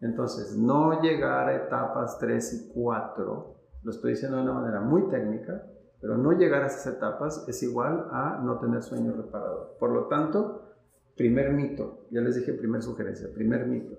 Entonces, 0.00 0.56
no 0.56 1.00
llegar 1.00 1.48
a 1.48 1.54
etapas 1.54 2.18
3 2.18 2.54
y 2.54 2.72
4, 2.72 3.54
lo 3.84 3.90
estoy 3.92 4.14
diciendo 4.14 4.38
de 4.38 4.42
una 4.42 4.54
manera 4.54 4.80
muy 4.80 5.08
técnica, 5.08 5.64
pero 6.00 6.18
no 6.18 6.32
llegar 6.32 6.64
a 6.64 6.66
esas 6.66 6.88
etapas 6.92 7.44
es 7.46 7.62
igual 7.62 8.08
a 8.10 8.40
no 8.42 8.58
tener 8.58 8.82
sueño 8.82 9.12
reparador. 9.12 9.76
Por 9.78 9.90
lo 9.90 10.08
tanto, 10.08 10.71
Primer 11.16 11.52
mito, 11.52 12.06
ya 12.10 12.20
les 12.20 12.36
dije 12.36 12.54
primer 12.54 12.82
sugerencia, 12.82 13.28
primer 13.32 13.66
mito. 13.66 13.96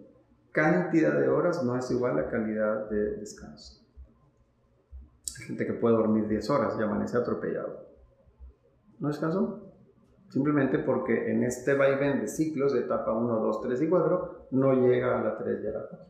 Cantidad 0.51 1.19
de 1.19 1.27
horas 1.27 1.63
no 1.63 1.77
es 1.77 1.89
igual 1.91 2.17
a 2.19 2.29
calidad 2.29 2.89
de 2.89 3.17
descanso. 3.17 3.83
Hay 5.39 5.45
gente 5.45 5.65
que 5.65 5.73
puede 5.73 5.95
dormir 5.95 6.27
10 6.27 6.49
horas 6.49 6.75
y 6.77 6.83
amanece 6.83 7.17
atropellado. 7.17 7.87
¿No 8.99 9.07
descansó? 9.07 9.73
Simplemente 10.29 10.79
porque 10.79 11.31
en 11.31 11.43
este 11.43 11.75
vaivén 11.75 12.21
de 12.21 12.27
ciclos 12.27 12.73
etapa 12.75 13.13
1, 13.13 13.39
2, 13.39 13.61
3 13.61 13.81
y 13.81 13.89
4 13.89 14.47
no 14.51 14.73
llega 14.73 15.19
a 15.19 15.23
la 15.23 15.37
3 15.37 15.63
y 15.63 15.67
a 15.67 15.71
la 15.71 15.87
4. 15.87 16.07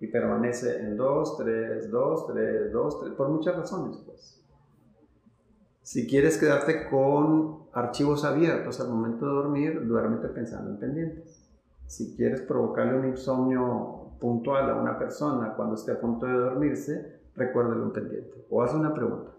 Y 0.00 0.06
permanece 0.08 0.80
en 0.80 0.96
2, 0.96 1.38
3, 1.38 1.90
2, 1.90 2.26
3, 2.26 2.72
2, 2.72 3.00
3, 3.00 3.12
por 3.14 3.28
muchas 3.30 3.56
razones, 3.56 3.96
pues. 4.04 4.40
Si 5.82 6.06
quieres 6.06 6.38
quedarte 6.38 6.88
con 6.88 7.63
archivos 7.74 8.24
abiertos 8.24 8.80
al 8.80 8.88
momento 8.88 9.26
de 9.26 9.32
dormir, 9.32 9.86
duérmete 9.86 10.28
pensando 10.28 10.70
en 10.70 10.78
pendientes. 10.78 11.50
Si 11.86 12.16
quieres 12.16 12.42
provocarle 12.42 12.98
un 12.98 13.06
insomnio 13.06 14.16
puntual 14.20 14.70
a 14.70 14.76
una 14.76 14.98
persona 14.98 15.54
cuando 15.54 15.74
esté 15.74 15.92
a 15.92 16.00
punto 16.00 16.26
de 16.26 16.32
dormirse, 16.32 17.20
recuérdale 17.34 17.82
un 17.82 17.92
pendiente 17.92 18.46
o 18.48 18.62
haz 18.62 18.74
una 18.74 18.94
pregunta. 18.94 19.32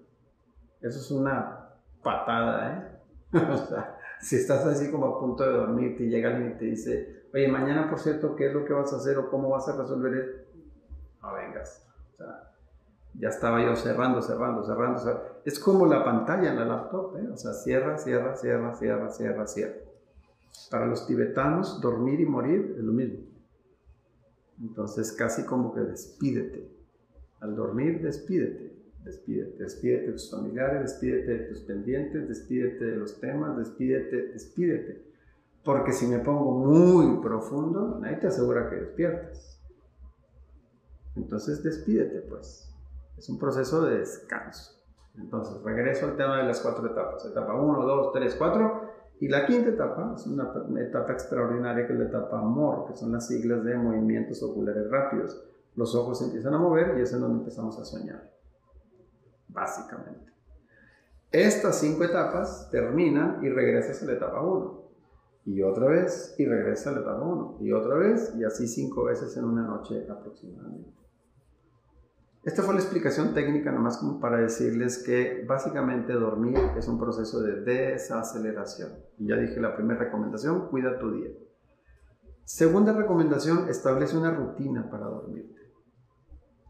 Eso 0.82 1.00
es 1.00 1.12
una 1.12 1.70
patada, 2.04 3.02
¿eh? 3.34 3.38
o 3.52 3.58
sea, 3.58 3.98
si 4.20 4.36
estás 4.36 4.66
así 4.66 4.92
como 4.92 5.08
a 5.08 5.20
punto 5.20 5.44
de 5.44 5.54
dormir 5.58 5.96
y 6.00 6.10
llega 6.10 6.30
alguien 6.30 6.52
y 6.52 6.58
te 6.58 6.66
dice, 6.66 7.24
oye, 7.34 7.48
mañana 7.48 7.90
por 7.90 8.00
cierto, 8.00 8.36
¿qué 8.36 8.48
es 8.48 8.54
lo 8.54 8.66
que 8.66 8.74
vas 8.74 8.94
a 8.94 8.98
hacer 8.98 9.18
o 9.18 9.30
cómo 9.30 9.50
vas 9.50 9.68
a 9.68 9.78
resolver 9.78 10.14
esto? 10.14 10.52
No 11.22 11.34
vengas. 11.34 11.86
Ya 13.26 13.30
estaba 13.30 13.60
yo 13.60 13.76
cerrando, 13.76 14.22
cerrando, 14.22 14.64
cerrando, 14.64 15.02
Es 15.44 15.58
como 15.58 15.88
la 15.88 16.06
pantalla 16.06 16.52
en 16.52 16.60
la 16.60 16.66
laptop, 16.66 17.18
¿eh? 17.18 17.28
o 17.34 17.36
sea, 17.36 17.54
cierra, 17.54 17.98
cierra, 17.98 18.36
cierra, 18.36 18.76
cierra, 18.76 19.10
cierra, 19.10 19.48
cierra. 19.48 19.78
Para 20.70 20.86
los 20.86 21.08
tibetanos, 21.08 21.82
dormir 21.82 22.20
y 22.20 22.28
morir 22.28 22.76
es 22.78 22.84
lo 22.84 22.94
mismo. 22.94 23.26
Entonces, 24.62 25.12
casi 25.12 25.44
como 25.44 25.74
que 25.74 25.80
despídete. 25.80 26.70
Al 27.40 27.56
dormir, 27.56 28.00
despídete. 28.04 28.76
Despídete, 29.04 29.64
despídete 29.64 30.06
de 30.06 30.12
tus 30.12 30.30
familiares, 30.30 30.82
despídete 30.84 31.32
de 31.32 31.46
tus 31.46 31.62
pendientes, 31.62 32.28
despídete 32.28 32.86
de 32.86 32.96
los 32.96 33.20
temas, 33.20 33.58
despídete, 33.58 34.34
despídete. 34.34 35.04
Porque 35.64 35.94
si 35.94 36.06
me 36.06 36.20
pongo 36.20 36.60
muy 36.64 37.24
profundo, 37.24 37.98
nadie 38.00 38.18
te 38.18 38.28
asegura 38.28 38.70
que 38.70 38.76
despiertes. 38.76 39.60
Entonces, 41.16 41.64
despídete, 41.64 42.22
pues. 42.30 42.75
Es 43.18 43.30
un 43.30 43.40
proceso 43.40 43.84
de 43.84 44.00
descanso. 44.00 44.76
Entonces, 45.18 45.62
regreso 45.64 46.08
al 46.08 46.18
tema 46.18 46.38
de 46.38 46.44
las 46.44 46.60
cuatro 46.60 46.86
etapas. 46.86 47.26
Etapa 47.26 47.54
1, 47.54 47.86
2, 47.86 48.12
3, 48.14 48.36
4. 48.36 48.82
Y 49.22 49.30
la 49.30 49.46
quinta 49.46 49.70
etapa 49.70 50.14
es 50.16 50.28
una 50.28 50.52
etapa 50.82 51.14
extraordinaria 51.14 51.88
que 51.88 51.94
es 51.94 52.00
la 52.00 52.06
etapa 52.06 52.40
amor, 52.40 52.86
que 52.88 52.96
son 52.96 53.14
las 53.14 53.28
siglas 53.28 53.64
de 53.64 53.78
movimientos 53.78 54.44
oculares 54.44 54.90
rápidos. 54.90 55.42
Los 55.76 55.96
ojos 55.96 56.20
se 56.20 56.26
empiezan 56.26 56.54
a 56.54 56.58
mover 56.58 56.98
y 56.98 57.02
es 57.02 57.14
en 57.14 57.22
donde 57.22 57.40
empezamos 57.40 57.80
a 57.80 57.86
soñar. 57.86 58.30
Básicamente. 59.48 60.34
Estas 61.32 61.80
cinco 61.80 62.04
etapas 62.04 62.70
terminan 62.72 63.44
y 63.44 63.50
regresas 63.50 64.02
a 64.04 64.06
la 64.06 64.14
etapa 64.14 64.42
1. 64.42 64.86
Y 65.46 65.62
otra 65.62 65.88
vez 65.88 66.36
y 66.38 66.46
regresas 66.46 66.88
a 66.88 66.92
la 66.92 67.02
etapa 67.02 67.22
1. 67.22 67.58
Y 67.62 67.72
otra 67.72 67.96
vez 67.96 68.34
y 68.36 68.44
así 68.44 68.68
cinco 68.68 69.06
veces 69.06 69.36
en 69.38 69.46
una 69.46 69.64
noche 69.64 70.06
aproximadamente. 70.10 71.05
Esta 72.46 72.62
fue 72.62 72.76
la 72.76 72.80
explicación 72.80 73.34
técnica 73.34 73.72
nomás 73.72 73.98
como 73.98 74.20
para 74.20 74.38
decirles 74.38 75.02
que 75.04 75.44
básicamente 75.50 76.14
dormir 76.14 76.60
es 76.78 76.88
un 76.88 77.00
proceso 77.00 77.42
de 77.42 77.62
desaceleración. 77.62 78.92
Ya 79.18 79.36
dije 79.36 79.60
la 79.60 79.76
primera 79.76 80.00
recomendación, 80.02 80.68
cuida 80.70 81.00
tu 81.00 81.12
día. 81.12 81.32
Segunda 82.44 82.94
recomendación, 82.94 83.68
establece 83.68 84.16
una 84.16 84.30
rutina 84.30 84.88
para 84.92 85.08
dormirte. 85.08 85.60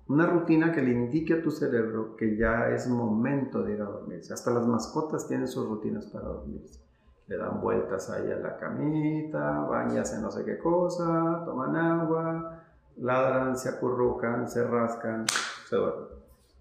Una 0.07 0.25
rutina 0.25 0.71
que 0.71 0.81
le 0.81 0.91
indique 0.91 1.33
a 1.33 1.41
tu 1.41 1.51
cerebro 1.51 2.15
que 2.15 2.37
ya 2.37 2.69
es 2.69 2.87
momento 2.87 3.61
de 3.61 3.73
ir 3.73 3.81
a 3.81 3.85
dormirse. 3.85 4.33
Hasta 4.33 4.51
las 4.51 4.65
mascotas 4.65 5.27
tienen 5.27 5.49
sus 5.49 5.67
rutinas 5.67 6.05
para 6.05 6.29
dormirse. 6.29 6.79
Le 7.27 7.35
dan 7.37 7.59
vueltas 7.59 8.09
ahí 8.09 8.31
a 8.31 8.37
la 8.37 8.55
camita, 8.55 9.59
bañas 9.69 10.17
no 10.21 10.31
sé 10.31 10.45
qué 10.45 10.57
cosa, 10.57 11.41
toman 11.43 11.75
agua, 11.75 12.63
ladran, 12.97 13.57
se 13.57 13.69
acurrucan, 13.69 14.47
se 14.47 14.65
rascan, 14.65 15.25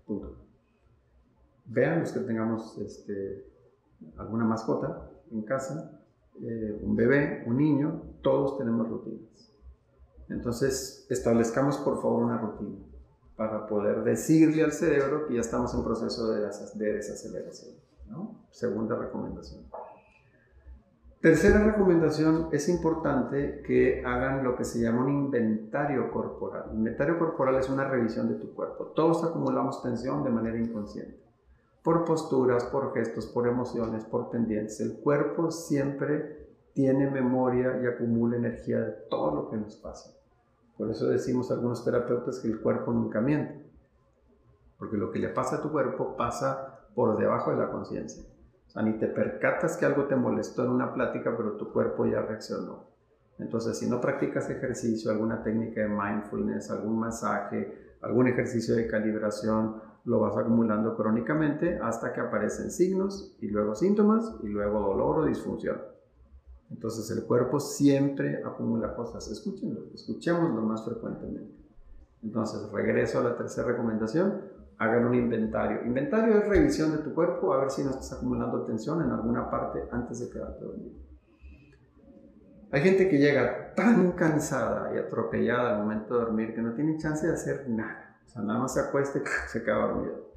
Punto. 0.07 0.37
Vean 1.67 2.01
los 2.01 2.13
que 2.13 2.21
tengamos 2.21 2.79
este, 2.79 3.47
alguna 4.17 4.45
mascota 4.45 5.11
en 5.31 5.43
casa, 5.43 6.01
eh, 6.41 6.79
un 6.83 6.95
bebé, 6.97 7.45
un 7.47 7.57
niño, 7.57 8.03
todos 8.23 8.59
tenemos 8.59 8.89
rutinas. 8.89 9.53
Entonces, 10.29 11.07
establezcamos 11.11 11.79
por 11.79 12.01
favor 12.01 12.25
una 12.25 12.39
rutina 12.39 12.79
para 13.37 13.67
poder 13.67 14.05
decirle 14.05 14.63
al 14.63 14.73
cerebro 14.73 15.27
que 15.27 15.35
ya 15.35 15.41
estamos 15.41 15.75
en 15.75 15.85
proceso 15.85 16.29
de, 16.31 16.41
de 16.41 16.93
desaceleración. 16.93 17.75
Segunda 18.51 18.97
recomendación. 18.97 19.65
Tercera 21.25 21.59
recomendación, 21.59 22.49
es 22.53 22.69
importante 22.69 23.63
que 23.67 24.03
hagan 24.05 24.45
lo 24.45 24.57
que 24.57 24.65
se 24.67 24.79
llama 24.79 25.07
un 25.07 25.09
inventario 25.09 26.11
corporal. 26.11 26.71
inventario 26.75 27.19
corporal 27.19 27.55
es 27.55 27.71
una 27.71 27.89
revisión 27.89 28.29
de 28.29 28.35
tu 28.35 28.55
cuerpo. 28.55 28.93
Todos 28.95 29.25
acumulamos 29.25 29.83
tensión 29.83 30.23
de 30.23 30.29
manera 30.29 30.59
inconsciente, 30.59 31.19
por 31.83 32.05
posturas, 32.05 32.65
por 32.67 32.93
gestos, 32.93 33.25
por 33.25 33.49
emociones, 33.49 34.05
por 34.05 34.29
pendientes. 34.29 34.79
El 34.81 35.01
cuerpo 35.01 35.51
siempre 35.51 36.47
tiene 36.75 37.11
memoria 37.11 37.81
y 37.83 37.87
acumula 37.87 38.37
energía 38.37 38.81
de 38.81 38.93
todo 39.09 39.35
lo 39.35 39.49
que 39.49 39.57
nos 39.57 39.77
pasa. 39.77 40.15
Por 40.77 40.91
eso 40.91 41.07
decimos 41.07 41.51
algunos 41.51 41.87
terapeutas 41.87 42.39
que 42.39 42.49
el 42.49 42.61
cuerpo 42.61 42.93
nunca 42.93 43.23
miente, 43.23 43.65
porque 44.77 44.99
lo 44.99 45.11
que 45.11 45.21
le 45.21 45.31
pasa 45.31 45.57
a 45.57 45.63
tu 45.63 45.73
cuerpo 45.73 46.19
pasa 46.19 46.81
por 46.95 47.17
debajo 47.17 47.51
de 47.51 47.57
la 47.57 47.71
conciencia 47.71 48.34
sea, 48.75 48.83
ni 48.83 48.99
te 48.99 49.07
percatas 49.07 49.77
que 49.77 49.87
algo 49.87 50.05
te 50.05 50.17
molestó 50.17 50.65
en 50.65 50.71
una 50.71 50.93
plática, 50.93 51.35
pero 51.37 51.57
tu 51.57 51.73
cuerpo 51.73 52.05
ya 52.07 52.21
reaccionó. 52.21 52.93
Entonces, 53.39 53.79
si 53.79 53.89
no 53.89 54.01
practicas 54.01 54.51
ejercicio, 54.51 55.11
alguna 55.11 55.43
técnica 55.43 55.81
de 55.81 55.89
mindfulness, 55.89 56.71
algún 56.71 56.99
masaje, 56.99 57.97
algún 58.03 58.29
ejercicio 58.29 58.77
de 58.77 58.87
calibración, 58.87 59.81
lo 60.05 60.21
vas 60.21 60.37
acumulando 60.37 60.97
crónicamente 60.97 61.79
hasta 61.83 62.13
que 62.13 62.21
aparecen 62.21 62.71
signos 62.71 63.37
y 63.41 63.49
luego 63.49 63.75
síntomas 63.75 64.37
y 64.43 64.49
luego 64.49 64.81
dolor 64.81 65.21
o 65.21 65.25
disfunción. 65.25 65.79
Entonces 66.71 67.11
el 67.17 67.25
cuerpo 67.25 67.59
siempre 67.61 68.43
acumula 68.45 68.95
cosas. 68.95 69.31
Escúchenlo, 69.31 69.87
escuchémoslo 69.95 70.61
más 70.61 70.85
frecuentemente. 70.85 71.55
Entonces 72.23 72.71
regreso 72.71 73.21
a 73.21 73.25
la 73.25 73.37
tercera 73.37 73.69
recomendación 73.69 74.41
hagan 74.85 75.07
un 75.07 75.15
inventario. 75.15 75.85
Inventario 75.85 76.39
es 76.39 76.49
revisión 76.49 76.93
de 76.93 76.99
tu 76.99 77.15
cuerpo 77.15 77.53
a 77.53 77.59
ver 77.59 77.71
si 77.71 77.83
no 77.83 77.91
estás 77.91 78.13
acumulando 78.15 78.65
tensión 78.65 79.03
en 79.03 79.11
alguna 79.11 79.51
parte 79.51 79.81
antes 79.91 80.21
de 80.21 80.31
quedarte 80.31 80.65
dormido. 80.65 80.95
Hay 82.71 82.83
gente 82.83 83.09
que 83.09 83.19
llega 83.19 83.75
tan 83.75 84.13
cansada 84.13 84.95
y 84.95 84.99
atropellada 84.99 85.77
al 85.77 85.83
momento 85.83 86.15
de 86.15 86.21
dormir 86.25 86.55
que 86.55 86.63
no 86.63 86.75
tiene 86.75 86.99
chance 86.99 87.27
de 87.27 87.33
hacer 87.33 87.69
nada. 87.69 88.19
O 88.27 88.29
sea, 88.29 88.43
nada 88.43 88.59
más 88.61 88.75
se 88.75 88.81
acuesta 88.81 89.19
y 89.19 89.23
se 89.49 89.63
queda 89.63 89.77
dormido. 89.77 90.31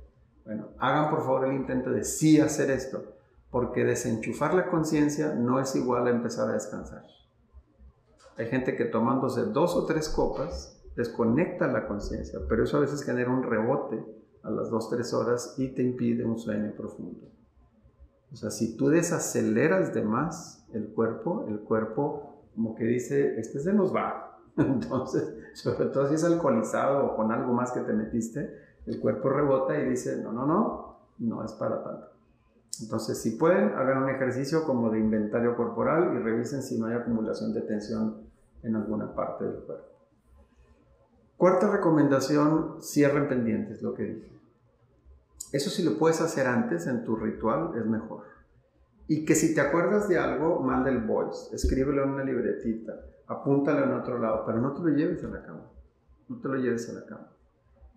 Bueno, 0.46 0.70
hagan 0.78 1.10
por 1.10 1.20
favor 1.22 1.46
el 1.46 1.54
intento 1.54 1.90
de 1.90 2.04
sí 2.04 2.40
hacer 2.40 2.72
esto. 2.72 3.14
porque 3.50 3.86
desenchufar 3.86 4.54
la 4.54 4.68
conciencia 4.70 5.34
no 5.34 5.60
es 5.60 5.76
igual 5.76 6.06
a 6.08 6.10
empezar 6.12 6.50
a 6.50 6.54
descansar. 6.54 7.04
Hay 8.38 8.48
gente 8.48 8.76
que 8.76 8.86
tomándose 8.86 9.46
dos 9.46 9.76
o 9.76 9.86
tres 9.86 10.10
copas 10.10 10.78
desconecta 10.96 11.68
la 11.68 11.88
conciencia, 11.88 12.40
pero 12.50 12.66
eso 12.66 12.78
a 12.78 12.82
veces 12.82 13.04
genera 13.04 13.32
un 13.32 13.44
rebote 13.44 14.04
a 14.48 14.52
las 14.52 14.70
dos, 14.70 14.90
tres 14.90 15.14
horas 15.14 15.56
y 15.58 15.68
te 15.70 15.84
impide 15.84 16.24
un 16.24 16.40
sueño 16.40 16.72
profundo. 16.76 17.28
O 18.32 18.36
sea, 18.36 18.50
si 18.50 18.76
tú 18.78 18.90
desaceleras 18.90 19.94
de 19.94 20.04
más 20.04 20.66
el 20.74 20.88
cuerpo, 20.88 21.46
el 21.48 21.60
cuerpo 21.60 22.38
como 22.56 22.74
que 22.76 22.86
dice, 22.86 23.40
este 23.40 23.60
se 23.60 23.74
nos 23.74 23.96
va. 23.96 24.40
Entonces, 24.58 25.36
sobre 25.54 25.90
todo 25.90 26.08
si 26.08 26.16
es 26.16 26.24
alcoholizado 26.24 27.06
o 27.06 27.16
con 27.16 27.32
algo 27.32 27.54
más 27.54 27.72
que 27.72 27.82
te 27.82 27.94
metiste, 27.94 28.52
el 28.86 29.00
cuerpo 29.00 29.30
rebota 29.30 29.78
y 29.78 29.90
dice, 29.90 30.22
no, 30.24 30.32
no, 30.32 30.46
no, 30.46 30.98
no 31.20 31.44
es 31.44 31.52
para 31.54 31.84
tanto. 31.84 32.08
Entonces, 32.82 33.22
si 33.22 33.32
pueden, 33.32 33.70
hagan 33.76 34.04
un 34.04 34.10
ejercicio 34.10 34.64
como 34.64 34.90
de 34.90 35.00
inventario 35.00 35.56
corporal 35.56 36.16
y 36.16 36.20
revisen 36.20 36.62
si 36.62 36.80
no 36.80 36.88
hay 36.88 36.96
acumulación 36.96 37.54
de 37.54 37.62
tensión 37.62 38.28
en 38.64 38.76
alguna 38.76 39.14
parte 39.14 39.46
del 39.46 39.64
cuerpo. 39.64 39.97
Cuarta 41.38 41.70
recomendación, 41.70 42.82
cierren 42.82 43.28
pendientes, 43.28 43.82
lo 43.84 43.94
que 43.94 44.04
dije. 44.04 44.32
Eso 45.54 45.70
si 45.70 45.84
lo 45.84 45.98
puedes 45.98 46.20
hacer 46.20 46.48
antes 46.48 46.88
en 46.88 47.04
tu 47.04 47.16
ritual 47.16 47.72
es 47.78 47.86
mejor. 47.86 48.24
Y 49.08 49.24
que 49.24 49.36
si 49.36 49.56
te 49.56 49.62
acuerdas 49.62 50.10
de 50.10 50.18
algo, 50.18 50.60
manda 50.62 50.90
el 50.90 51.04
voice, 51.04 51.56
escríbelo 51.56 52.04
en 52.04 52.10
una 52.10 52.24
libretita, 52.24 52.94
apúntalo 53.28 53.86
en 53.86 53.94
otro 53.94 54.18
lado, 54.18 54.44
pero 54.46 54.60
no 54.60 54.74
te 54.74 54.82
lo 54.82 54.90
lleves 54.90 55.24
a 55.24 55.28
la 55.28 55.44
cama. 55.44 55.72
No 56.28 56.42
te 56.42 56.48
lo 56.48 56.56
lleves 56.56 56.90
a 56.90 56.94
la 56.94 57.06
cama. 57.06 57.32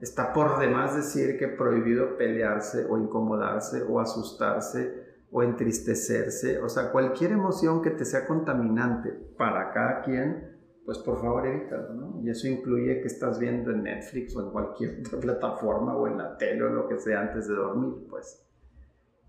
Está 0.00 0.32
por 0.32 0.59
demás 0.61 0.94
decir 0.94 1.38
que 1.38 1.49
prohibido 1.49 2.16
pelearse 2.16 2.87
o 2.88 2.97
incomodarse 2.97 3.82
o 3.82 4.00
asustarse 4.00 5.11
o 5.32 5.42
entristecerse. 5.42 6.62
O 6.62 6.68
sea, 6.68 6.92
cualquier 6.92 7.32
emoción 7.32 7.82
que 7.82 7.90
te 7.90 8.04
sea 8.04 8.26
contaminante 8.26 9.11
para 9.37 9.73
cada 9.73 10.02
quien, 10.02 10.50
pues 10.85 10.99
por 10.99 11.21
favor 11.21 11.47
evítalo, 11.47 11.93
¿no? 11.95 12.21
Y 12.23 12.31
eso 12.31 12.49
incluye 12.49 13.01
que 13.01 13.07
estás 13.07 13.39
viendo 13.39 13.71
en 13.71 13.83
Netflix 13.83 14.35
o 14.37 14.45
en 14.45 14.51
cualquier 14.51 15.01
otra 15.01 15.21
plataforma 15.21 15.97
o 15.97 16.07
en 16.07 16.19
la 16.19 16.37
tele 16.37 16.65
o 16.65 16.71
lo 16.71 16.89
que 16.89 16.99
sea 16.99 17.21
antes 17.21 17.49
de 17.49 17.55
dormir, 17.55 18.07
pues, 18.09 18.45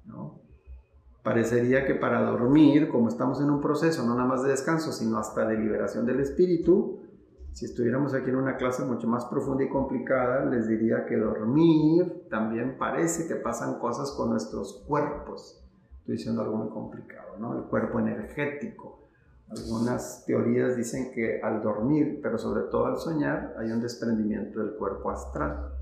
¿no? 0.05 0.41
Parecería 1.23 1.85
que 1.85 1.93
para 1.93 2.23
dormir, 2.23 2.89
como 2.89 3.07
estamos 3.07 3.39
en 3.41 3.51
un 3.51 3.61
proceso 3.61 4.03
no 4.03 4.15
nada 4.15 4.27
más 4.27 4.41
de 4.41 4.49
descanso, 4.49 4.91
sino 4.91 5.19
hasta 5.19 5.45
de 5.47 5.55
liberación 5.55 6.05
del 6.05 6.19
espíritu, 6.19 7.01
si 7.53 7.65
estuviéramos 7.65 8.13
aquí 8.13 8.29
en 8.29 8.37
una 8.37 8.55
clase 8.55 8.83
mucho 8.85 9.07
más 9.07 9.25
profunda 9.25 9.63
y 9.63 9.69
complicada, 9.69 10.45
les 10.45 10.67
diría 10.67 11.05
que 11.05 11.17
dormir 11.17 12.27
también 12.29 12.77
parece 12.77 13.27
que 13.27 13.35
pasan 13.35 13.77
cosas 13.77 14.11
con 14.11 14.29
nuestros 14.29 14.83
cuerpos. 14.87 15.61
Estoy 15.99 16.15
diciendo 16.15 16.41
algo 16.41 16.55
muy 16.55 16.69
complicado, 16.69 17.37
¿no? 17.37 17.57
El 17.57 17.65
cuerpo 17.65 17.99
energético. 17.99 19.09
Algunas 19.51 20.23
teorías 20.25 20.77
dicen 20.77 21.11
que 21.11 21.41
al 21.41 21.61
dormir, 21.61 22.19
pero 22.23 22.37
sobre 22.37 22.63
todo 22.69 22.85
al 22.85 22.97
soñar, 22.97 23.53
hay 23.57 23.69
un 23.71 23.81
desprendimiento 23.81 24.59
del 24.59 24.75
cuerpo 24.75 25.11
astral. 25.11 25.73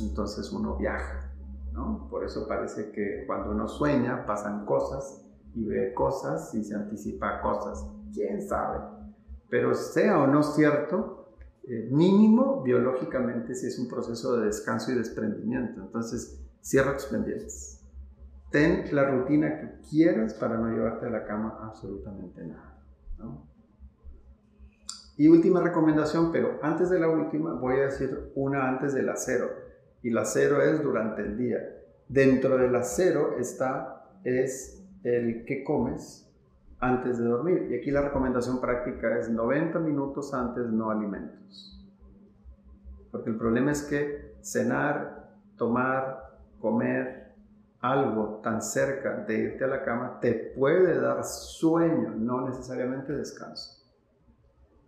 Entonces 0.00 0.52
uno 0.52 0.76
viaja, 0.76 1.32
¿no? 1.72 2.06
Por 2.10 2.24
eso 2.24 2.46
parece 2.46 2.90
que 2.90 3.24
cuando 3.26 3.52
uno 3.52 3.66
sueña 3.66 4.26
pasan 4.26 4.66
cosas 4.66 5.24
y 5.54 5.64
ve 5.64 5.94
cosas 5.94 6.54
y 6.54 6.62
se 6.62 6.74
anticipa 6.74 7.40
cosas. 7.40 7.86
¿Quién 8.12 8.46
sabe? 8.46 8.80
Pero 9.48 9.74
sea 9.74 10.18
o 10.18 10.26
no 10.26 10.42
cierto, 10.42 11.18
eh, 11.64 11.88
mínimo 11.90 12.62
biológicamente 12.62 13.54
si 13.54 13.66
es 13.66 13.78
un 13.78 13.88
proceso 13.88 14.36
de 14.36 14.46
descanso 14.46 14.92
y 14.92 14.96
desprendimiento. 14.96 15.80
Entonces, 15.80 16.42
cierra 16.60 16.94
tus 16.94 17.06
pendientes. 17.06 17.82
Ten 18.50 18.84
la 18.94 19.10
rutina 19.10 19.60
que 19.60 19.80
quieras 19.88 20.34
para 20.34 20.58
no 20.58 20.68
llevarte 20.68 21.06
a 21.06 21.10
la 21.10 21.24
cama 21.24 21.58
absolutamente 21.62 22.44
nada. 22.46 22.77
Y 25.16 25.26
última 25.26 25.60
recomendación, 25.60 26.30
pero 26.30 26.60
antes 26.62 26.90
de 26.90 27.00
la 27.00 27.08
última 27.08 27.54
voy 27.54 27.76
a 27.76 27.86
decir 27.86 28.30
una 28.36 28.68
antes 28.68 28.94
de 28.94 29.02
la 29.02 29.16
cero. 29.16 29.48
Y 30.02 30.10
la 30.10 30.24
cero 30.24 30.62
es 30.62 30.80
durante 30.80 31.22
el 31.22 31.36
día. 31.36 31.58
Dentro 32.08 32.56
de 32.56 32.70
la 32.70 32.84
cero 32.84 33.34
está, 33.38 34.06
es 34.22 34.80
el 35.02 35.44
que 35.44 35.64
comes 35.64 36.32
antes 36.78 37.18
de 37.18 37.24
dormir. 37.24 37.66
Y 37.70 37.74
aquí 37.74 37.90
la 37.90 38.02
recomendación 38.02 38.60
práctica 38.60 39.18
es 39.18 39.28
90 39.28 39.80
minutos 39.80 40.32
antes 40.32 40.66
no 40.66 40.90
alimentos. 40.90 41.84
Porque 43.10 43.30
el 43.30 43.36
problema 43.36 43.72
es 43.72 43.82
que 43.82 44.36
cenar, 44.40 45.30
tomar, 45.56 46.38
comer 46.60 47.17
algo 47.80 48.40
tan 48.42 48.60
cerca 48.60 49.24
de 49.24 49.38
irte 49.38 49.64
a 49.64 49.68
la 49.68 49.84
cama 49.84 50.18
te 50.20 50.32
puede 50.56 51.00
dar 51.00 51.24
sueño, 51.24 52.14
no 52.16 52.46
necesariamente 52.48 53.12
descanso. 53.12 53.84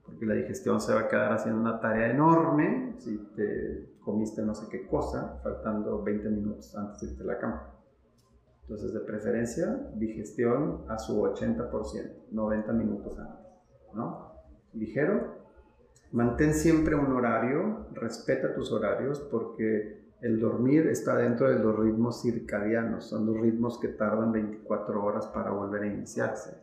Porque 0.05 0.27
la 0.27 0.35
digestión 0.35 0.81
se 0.81 0.93
va 0.93 1.03
a 1.03 1.09
quedar 1.09 1.33
haciendo 1.33 1.61
una 1.61 1.81
tarea 1.81 2.11
enorme 2.11 2.97
si 2.99 3.17
te 3.37 3.95
comiste 4.01 4.43
no 4.43 4.55
sé 4.55 4.67
qué 4.71 4.87
cosa, 4.87 5.39
faltando 5.43 6.03
20 6.03 6.29
minutos 6.31 6.77
antes 6.77 7.01
de 7.01 7.07
irte 7.09 7.23
a 7.23 7.27
la 7.27 7.39
cama. 7.39 7.71
Entonces, 8.63 8.93
de 8.93 9.01
preferencia, 9.01 9.91
digestión 9.95 10.85
a 10.89 10.99
su 10.99 11.21
80%, 11.21 12.31
90 12.31 12.73
minutos 12.73 13.19
antes, 13.19 13.47
¿no? 13.95 14.33
Ligero. 14.75 15.41
Mantén 16.13 16.55
siempre 16.55 16.95
un 16.95 17.13
horario, 17.13 17.89
respeta 17.93 18.55
tus 18.55 18.73
horarios 18.73 19.21
porque 19.31 20.10
el 20.23 20.39
dormir 20.39 20.87
está 20.87 21.17
dentro 21.17 21.49
de 21.49 21.59
los 21.59 21.79
ritmos 21.79 22.23
circadianos, 22.23 23.05
son 23.05 23.27
los 23.27 23.37
ritmos 23.37 23.79
que 23.79 23.89
tardan 23.89 24.33
24 24.33 25.05
horas 25.05 25.27
para 25.29 25.51
volver 25.51 25.83
a 25.83 25.87
iniciarse. 25.87 26.63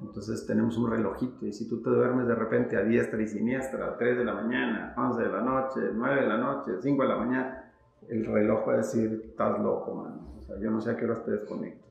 Entonces 0.00 0.46
tenemos 0.46 0.76
un 0.76 0.90
relojito 0.90 1.46
y 1.46 1.52
si 1.52 1.68
tú 1.68 1.82
te 1.82 1.90
duermes 1.90 2.26
de 2.26 2.34
repente 2.34 2.76
a 2.76 2.82
diestra 2.82 3.20
y 3.20 3.26
siniestra, 3.26 3.86
a 3.86 3.96
3 3.96 4.18
de 4.18 4.24
la 4.24 4.34
mañana, 4.34 4.94
11 4.96 5.22
de 5.22 5.28
la 5.28 5.40
noche, 5.40 5.80
9 5.92 6.22
de 6.22 6.28
la 6.28 6.38
noche, 6.38 6.72
5 6.80 7.02
de 7.02 7.08
la 7.08 7.16
mañana, 7.16 7.72
el 8.08 8.24
reloj 8.24 8.68
va 8.68 8.74
a 8.74 8.76
decir, 8.78 9.22
estás 9.24 9.58
loco, 9.60 9.94
man 9.94 10.28
yo 10.60 10.70
no 10.70 10.80
sé 10.80 10.90
a 10.90 10.96
qué 10.96 11.04
hora 11.04 11.22
te 11.22 11.32
desconecto. 11.32 11.86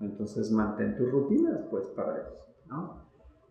Entonces 0.00 0.50
mantén 0.52 0.96
tus 0.96 1.10
rutinas 1.10 1.60
pues 1.70 1.86
para 1.88 2.18
eso. 2.18 2.36
¿no? 2.66 3.02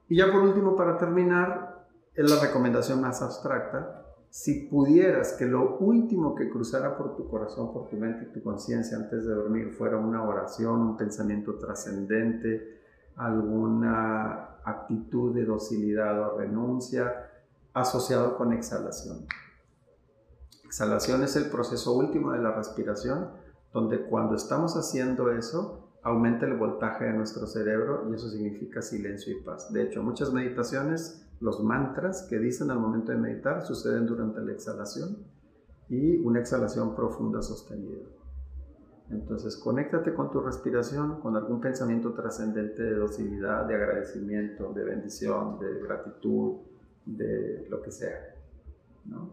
Y 0.08 0.18
ya 0.18 0.32
por 0.32 0.42
último, 0.42 0.76
para 0.76 0.98
terminar, 0.98 1.88
es 2.14 2.30
la 2.30 2.40
recomendación 2.40 3.02
más 3.02 3.22
abstracta. 3.22 4.06
Si 4.38 4.68
pudieras 4.68 5.34
que 5.34 5.48
lo 5.48 5.80
último 5.80 6.36
que 6.36 6.48
cruzara 6.48 6.96
por 6.96 7.16
tu 7.16 7.28
corazón, 7.28 7.74
por 7.74 7.90
tu 7.90 7.96
mente 7.96 8.26
y 8.26 8.34
tu 8.34 8.44
conciencia 8.44 8.96
antes 8.96 9.26
de 9.26 9.34
dormir 9.34 9.72
fuera 9.72 9.98
una 9.98 10.22
oración, 10.22 10.80
un 10.80 10.96
pensamiento 10.96 11.58
trascendente, 11.58 12.84
alguna 13.16 14.60
actitud 14.64 15.34
de 15.34 15.44
docilidad 15.44 16.22
o 16.22 16.38
renuncia 16.38 17.32
asociado 17.74 18.38
con 18.38 18.54
exhalación. 18.54 19.26
Exhalación 20.66 21.24
es 21.24 21.36
el 21.36 21.50
proceso 21.50 21.94
último 21.94 22.32
de 22.34 22.38
la 22.38 22.52
respiración 22.52 23.32
donde 23.74 24.04
cuando 24.04 24.36
estamos 24.36 24.78
haciendo 24.78 25.32
eso, 25.32 25.96
aumenta 26.04 26.46
el 26.46 26.58
voltaje 26.58 27.06
de 27.06 27.14
nuestro 27.14 27.48
cerebro 27.48 28.08
y 28.12 28.14
eso 28.14 28.30
significa 28.30 28.84
silencio 28.84 29.36
y 29.36 29.42
paz. 29.42 29.74
De 29.74 29.82
hecho, 29.82 30.04
muchas 30.04 30.32
meditaciones, 30.32 31.27
los 31.40 31.64
mantras 31.64 32.26
que 32.30 32.40
dicen 32.40 32.72
al 32.72 32.80
momento 32.80 33.12
de 33.12 33.18
meditar 33.18 33.62
suceden 33.62 34.06
durante 34.06 34.42
la 34.42 34.52
exhalación 34.52 35.18
y 35.90 36.18
una 36.18 36.40
exhalación 36.40 36.96
profunda 36.96 37.42
sostenida. 37.42 38.04
Entonces, 39.10 39.56
conéctate 39.56 40.14
con 40.14 40.32
tu 40.32 40.42
respiración, 40.42 41.22
con 41.22 41.36
algún 41.38 41.62
pensamiento 41.62 42.14
trascendente 42.14 42.84
de 42.84 42.96
docilidad, 42.96 43.66
de 43.66 43.76
agradecimiento, 43.76 44.74
de 44.74 44.84
bendición, 44.84 45.60
de 45.60 45.80
gratitud, 45.80 46.58
de 47.06 47.68
lo 47.70 47.82
que 47.82 47.92
sea. 47.92 48.36
¿no? 49.06 49.32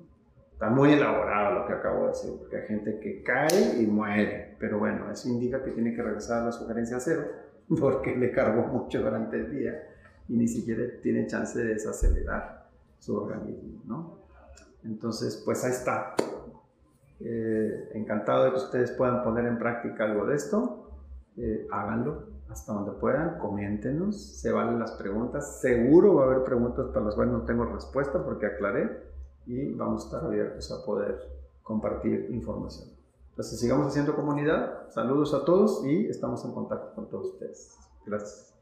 Está 0.52 0.70
muy 0.70 0.92
elaborado 0.92 1.58
lo 1.58 1.66
que 1.66 1.72
acabo 1.72 2.02
de 2.02 2.08
decir, 2.08 2.30
porque 2.38 2.56
hay 2.56 2.66
gente 2.68 3.00
que 3.00 3.22
cae 3.24 3.82
y 3.82 3.86
muere. 3.88 4.56
Pero 4.60 4.78
bueno, 4.78 5.10
eso 5.10 5.28
indica 5.28 5.64
que 5.64 5.72
tiene 5.72 5.92
que 5.92 6.02
regresar 6.02 6.42
a 6.42 6.44
la 6.46 6.52
sugerencia 6.52 7.00
cero, 7.00 7.24
porque 7.80 8.14
le 8.14 8.30
cargó 8.30 8.68
mucho 8.68 9.02
durante 9.02 9.36
el 9.36 9.50
día 9.50 9.93
y 10.28 10.36
ni 10.36 10.48
siquiera 10.48 10.84
tiene 11.02 11.26
chance 11.26 11.58
de 11.58 11.74
desacelerar 11.74 12.68
su 12.98 13.16
organismo, 13.16 13.82
¿no? 13.84 14.18
Entonces, 14.84 15.42
pues 15.44 15.64
ahí 15.64 15.72
está. 15.72 16.14
Eh, 17.20 17.90
encantado 17.94 18.44
de 18.44 18.50
que 18.50 18.56
ustedes 18.56 18.90
puedan 18.92 19.22
poner 19.22 19.46
en 19.46 19.58
práctica 19.58 20.04
algo 20.04 20.26
de 20.26 20.36
esto. 20.36 20.90
Eh, 21.36 21.66
háganlo 21.70 22.34
hasta 22.48 22.72
donde 22.72 22.92
puedan, 22.92 23.38
coméntenos, 23.38 24.40
se 24.40 24.52
valen 24.52 24.78
las 24.78 24.92
preguntas. 24.92 25.60
Seguro 25.60 26.14
va 26.14 26.24
a 26.24 26.26
haber 26.26 26.44
preguntas 26.44 26.86
para 26.88 27.06
las 27.06 27.14
cuales 27.14 27.32
no 27.32 27.42
tengo 27.42 27.64
respuesta 27.64 28.22
porque 28.24 28.46
aclaré 28.46 29.02
y 29.46 29.74
vamos 29.74 30.02
a 30.02 30.06
estar 30.06 30.24
abiertos 30.24 30.70
a 30.70 30.84
poder 30.84 31.18
compartir 31.62 32.28
información. 32.30 32.90
Entonces 33.30 33.58
sigamos 33.58 33.88
haciendo 33.88 34.14
comunidad, 34.14 34.88
saludos 34.90 35.34
a 35.34 35.44
todos 35.44 35.84
y 35.84 36.06
estamos 36.06 36.44
en 36.44 36.52
contacto 36.52 36.94
con 36.94 37.08
todos 37.08 37.32
ustedes. 37.32 37.76
Gracias. 38.06 38.53